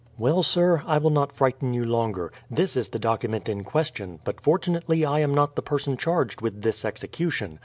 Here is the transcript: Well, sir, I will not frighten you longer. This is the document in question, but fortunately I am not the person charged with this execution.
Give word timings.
Well, 0.17 0.41
sir, 0.41 0.81
I 0.87 0.97
will 0.97 1.11
not 1.11 1.31
frighten 1.31 1.75
you 1.75 1.85
longer. 1.85 2.33
This 2.49 2.75
is 2.75 2.89
the 2.89 2.97
document 2.97 3.47
in 3.47 3.63
question, 3.63 4.17
but 4.23 4.41
fortunately 4.41 5.05
I 5.05 5.19
am 5.19 5.31
not 5.31 5.55
the 5.55 5.61
person 5.61 5.95
charged 5.95 6.41
with 6.41 6.63
this 6.63 6.83
execution. 6.83 7.59